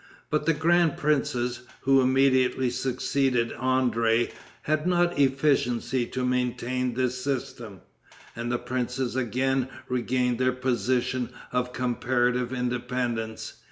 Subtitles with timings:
[0.31, 4.31] But the grand princes, who immediately succeeded André,
[4.63, 7.81] had not efficiency to maintain this system,
[8.35, 13.53] and the princes again regained their position of comparative independence.